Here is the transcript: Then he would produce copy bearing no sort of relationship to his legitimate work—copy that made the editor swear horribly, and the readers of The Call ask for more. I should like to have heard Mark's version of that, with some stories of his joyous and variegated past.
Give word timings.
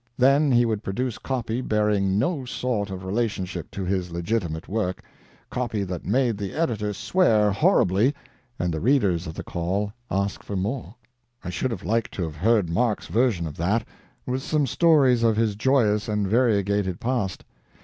Then 0.17 0.51
he 0.51 0.65
would 0.65 0.81
produce 0.81 1.19
copy 1.19 1.61
bearing 1.61 2.17
no 2.17 2.43
sort 2.43 2.89
of 2.89 3.05
relationship 3.05 3.69
to 3.69 3.85
his 3.85 4.09
legitimate 4.09 4.67
work—copy 4.67 5.83
that 5.83 6.05
made 6.07 6.39
the 6.39 6.53
editor 6.53 6.91
swear 6.91 7.51
horribly, 7.51 8.15
and 8.57 8.73
the 8.73 8.79
readers 8.79 9.27
of 9.27 9.35
The 9.35 9.43
Call 9.43 9.93
ask 10.09 10.41
for 10.41 10.55
more. 10.55 10.95
I 11.43 11.51
should 11.51 11.85
like 11.85 12.09
to 12.13 12.23
have 12.23 12.37
heard 12.37 12.67
Mark's 12.67 13.05
version 13.05 13.45
of 13.45 13.57
that, 13.57 13.87
with 14.25 14.41
some 14.41 14.65
stories 14.65 15.21
of 15.21 15.37
his 15.37 15.55
joyous 15.55 16.07
and 16.09 16.27
variegated 16.27 16.99
past. 16.99 17.45